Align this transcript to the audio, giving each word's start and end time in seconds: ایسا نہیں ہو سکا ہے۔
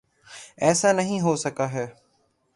ایسا 0.57 0.91
نہیں 0.91 1.21
ہو 1.21 1.35
سکا 1.35 1.71
ہے۔ 1.73 1.87